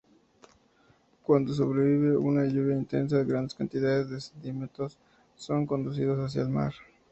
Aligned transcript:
Cuando 1.21 1.53
sobreviene 1.53 2.17
una 2.17 2.43
lluvia 2.47 2.75
intensa, 2.75 3.23
grandes 3.23 3.53
cantidades 3.53 4.09
de 4.09 4.19
sedimentos 4.19 4.97
son 5.35 5.67
conducidos 5.67 6.17
hacia 6.17 6.41
el 6.41 6.49
mar. 6.49 6.73